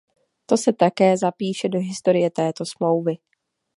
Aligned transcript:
To 0.45 0.57
se 0.57 0.73
také 0.73 1.17
zapíše 1.17 1.69
do 1.69 1.79
historie 1.79 2.29
této 2.31 2.65
smlouvy. 2.65 3.17